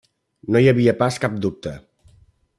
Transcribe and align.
No 0.55 0.61
hi 0.63 0.69
havia 0.71 0.95
pas 1.03 1.21
cap 1.27 1.37
dubte. 1.45 1.77